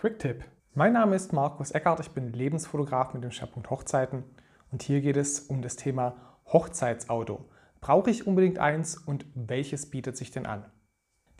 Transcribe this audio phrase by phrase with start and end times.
[0.00, 0.44] Quick-Tipp.
[0.72, 4.24] Mein Name ist Markus Eckert, ich bin Lebensfotograf mit dem Schwerpunkt Hochzeiten
[4.72, 7.44] und hier geht es um das Thema Hochzeitsauto.
[7.82, 10.64] Brauche ich unbedingt eins und welches bietet sich denn an?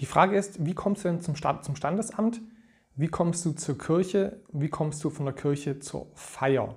[0.00, 2.42] Die Frage ist, wie kommst du denn zum, Stand, zum Standesamt?
[2.96, 4.42] Wie kommst du zur Kirche?
[4.52, 6.76] Wie kommst du von der Kirche zur Feier?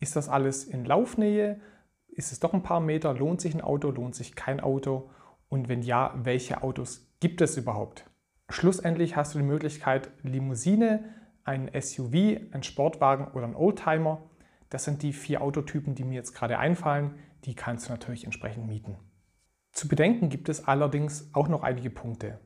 [0.00, 1.62] Ist das alles in Laufnähe?
[2.08, 3.14] Ist es doch ein paar Meter?
[3.14, 3.90] Lohnt sich ein Auto?
[3.90, 5.08] Lohnt sich kein Auto?
[5.48, 8.04] Und wenn ja, welche Autos gibt es überhaupt?
[8.50, 11.02] Schlussendlich hast du die Möglichkeit, Limousine,
[11.44, 12.14] ein SUV,
[12.52, 14.22] ein Sportwagen oder ein Oldtimer.
[14.70, 17.18] Das sind die vier Autotypen, die mir jetzt gerade einfallen.
[17.44, 18.96] Die kannst du natürlich entsprechend mieten.
[19.72, 22.38] Zu bedenken gibt es allerdings auch noch einige Punkte.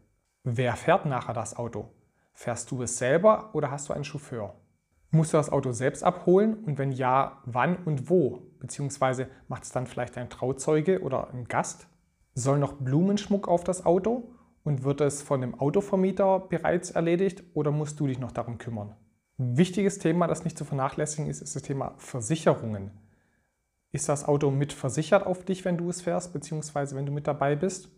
[0.44, 1.90] Wer fährt nachher das Auto?
[2.32, 4.54] Fährst du es selber oder hast du einen Chauffeur?
[5.10, 8.52] Musst du das Auto selbst abholen und wenn ja, wann und wo?
[8.58, 11.88] Beziehungsweise macht es dann vielleicht ein Trauzeuge oder ein Gast?
[12.34, 14.35] Soll noch Blumenschmuck auf das Auto
[14.66, 18.96] und wird es von dem Autovermieter bereits erledigt oder musst du dich noch darum kümmern?
[19.38, 22.90] Wichtiges Thema, das nicht zu vernachlässigen ist, ist das Thema Versicherungen.
[23.92, 27.28] Ist das Auto mit versichert auf dich, wenn du es fährst, beziehungsweise wenn du mit
[27.28, 27.90] dabei bist?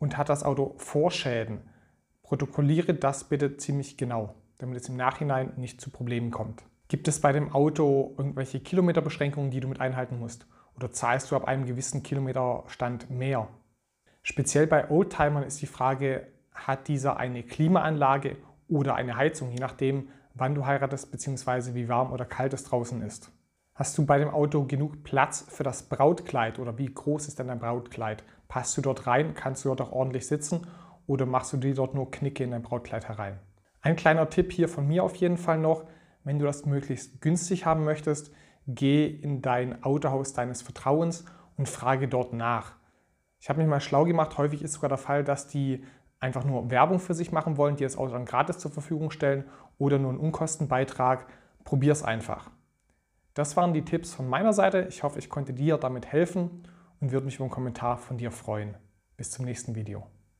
[0.00, 1.60] Und hat das Auto Vorschäden?
[2.22, 6.64] Protokolliere das bitte ziemlich genau, damit es im Nachhinein nicht zu Problemen kommt.
[6.88, 10.48] Gibt es bei dem Auto irgendwelche Kilometerbeschränkungen, die du mit einhalten musst?
[10.74, 13.46] Oder zahlst du ab einem gewissen Kilometerstand mehr?
[14.22, 18.36] Speziell bei Oldtimern ist die Frage, hat dieser eine Klimaanlage
[18.68, 21.74] oder eine Heizung, je nachdem, wann du heiratest bzw.
[21.74, 23.32] wie warm oder kalt es draußen ist.
[23.74, 27.48] Hast du bei dem Auto genug Platz für das Brautkleid oder wie groß ist denn
[27.48, 28.22] dein Brautkleid?
[28.46, 29.34] Passt du dort rein?
[29.34, 30.66] Kannst du dort auch ordentlich sitzen
[31.06, 33.38] oder machst du dir dort nur Knicke in dein Brautkleid herein?
[33.80, 35.84] Ein kleiner Tipp hier von mir auf jeden Fall noch,
[36.24, 38.30] wenn du das möglichst günstig haben möchtest,
[38.66, 41.24] geh in dein Autohaus deines Vertrauens
[41.56, 42.74] und frage dort nach.
[43.40, 44.36] Ich habe mich mal schlau gemacht.
[44.38, 45.84] Häufig ist sogar der Fall, dass die
[46.20, 49.44] einfach nur Werbung für sich machen wollen, die das Auto dann gratis zur Verfügung stellen
[49.78, 51.26] oder nur einen Unkostenbeitrag.
[51.64, 52.50] Probier es einfach.
[53.34, 54.86] Das waren die Tipps von meiner Seite.
[54.88, 56.68] Ich hoffe, ich konnte dir damit helfen
[57.00, 58.76] und würde mich über einen Kommentar von dir freuen.
[59.16, 60.06] Bis zum nächsten Video.